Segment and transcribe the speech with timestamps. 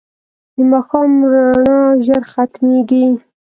[0.55, 3.05] د ماښام رڼا ژر ختمېږي